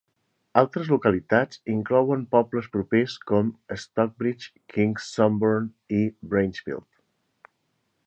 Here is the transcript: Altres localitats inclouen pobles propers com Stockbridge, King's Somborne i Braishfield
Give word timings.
Altres 0.59 0.87
localitats 0.91 1.59
inclouen 1.73 2.23
pobles 2.37 2.71
propers 2.77 3.19
com 3.33 3.53
Stockbridge, 3.85 4.51
King's 4.75 5.13
Somborne 5.19 5.99
i 6.03 6.05
Braishfield 6.33 7.55